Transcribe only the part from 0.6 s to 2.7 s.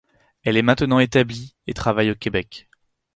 maintenant établie et travaille au Québec.